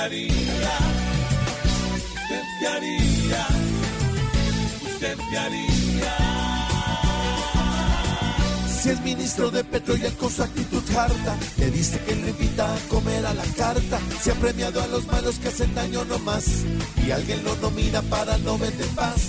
haría? 0.00 0.78
¿Usted 2.22 2.42
qué 2.58 2.66
haría? 2.66 3.46
¿Usted 4.92 5.18
qué 5.30 5.38
haría? 5.38 6.16
Si 8.80 8.88
el 8.88 9.00
ministro 9.02 9.50
de 9.50 9.62
Petróleo 9.62 10.10
con 10.18 10.30
su 10.30 10.42
actitud 10.42 10.82
harta 10.96 11.36
le 11.58 11.70
dice 11.70 12.00
que 12.00 12.16
le 12.16 12.30
invita 12.30 12.74
a 12.74 12.78
comer 12.88 13.26
a 13.26 13.34
la 13.34 13.44
carta, 13.56 13.98
se 14.22 14.30
ha 14.32 14.34
premiado 14.34 14.82
a 14.82 14.86
los 14.86 15.06
malos 15.06 15.38
que 15.38 15.48
hacen 15.48 15.74
daño 15.74 16.04
nomás 16.06 16.46
y 17.06 17.10
alguien 17.10 17.44
lo 17.44 17.54
nomina 17.56 18.00
para 18.02 18.38
no 18.38 18.56
vender 18.56 18.88
paz. 18.88 19.20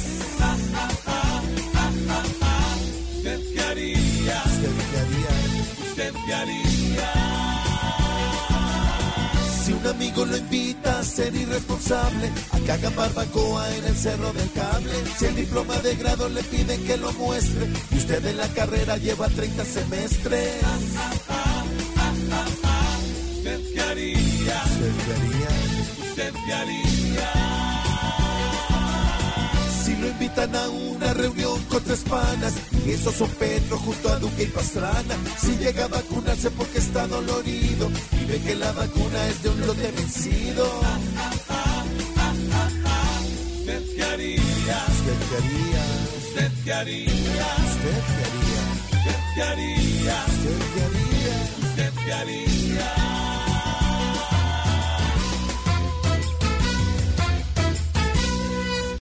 ¿Usted 3.18 3.40
qué 3.54 3.62
haría? 3.62 4.44
¿Usted 4.46 4.72
qué 4.90 5.00
haría? 5.00 5.32
¿Usted 5.90 6.14
qué 6.26 6.34
haría? 6.34 6.71
Si 9.72 9.78
un 9.78 9.88
amigo 9.88 10.26
lo 10.26 10.36
invita 10.36 11.00
a 11.00 11.04
ser 11.04 11.34
irresponsable, 11.34 12.30
a 12.52 12.60
que 12.60 12.72
haga 12.74 12.90
barbacoa 12.90 13.74
en 13.78 13.86
el 13.86 13.96
cerro 13.96 14.34
del 14.34 14.52
cable, 14.52 14.92
si 15.18 15.26
el 15.28 15.36
diploma 15.36 15.78
de 15.78 15.96
grado 15.96 16.28
le 16.28 16.44
piden 16.44 16.84
que 16.84 16.98
lo 16.98 17.14
muestre, 17.14 17.70
y 17.90 17.96
usted 17.96 18.26
en 18.26 18.36
la 18.36 18.50
carrera 18.50 18.98
lleva 18.98 19.30
30 19.30 19.64
semestres. 19.64 20.62
¿Usted 23.38 23.62
qué 23.74 23.82
haría? 23.82 24.64
¿Usted 24.66 26.34
qué 26.46 26.54
haría? 26.54 26.92
Si 29.86 29.96
lo 29.96 30.08
invitan 30.08 30.54
a 30.54 30.68
una 30.68 31.14
reunión 31.14 31.64
con 31.70 31.82
tres 31.82 32.02
panas, 32.10 32.56
y 32.86 32.92
esos 32.92 33.16
son 33.16 33.30
Petro 33.30 33.78
junto 33.78 34.10
a 34.10 34.18
Duque 34.18 34.44
y 34.44 34.48
Pastrana, 34.48 35.16
si 35.40 35.56
llega 35.56 35.86
a 35.86 35.88
vacunarse 35.88 36.52
porque 36.52 36.80
está 36.80 37.08
dolorido, 37.08 37.90
ve 38.32 38.40
que 38.40 38.56
la 38.56 38.72
vacuna 38.72 39.28
es 39.28 39.44
de 39.44 39.50
un 39.50 39.68
lote 39.68 39.92
vencido. 39.92 40.66
¿Usted 43.60 43.84
qué 43.96 44.04
haría? 44.04 44.78
¿Usted 44.96 45.18
qué 45.28 45.36
haría? 45.40 45.84
¿Usted 46.18 46.52
qué 46.64 46.74
haría? 46.74 47.08
¿Usted 47.72 47.98
qué 48.08 48.24
haría? 48.28 48.64
¿Usted 48.98 49.20
qué 49.36 49.44
haría? 49.44 49.81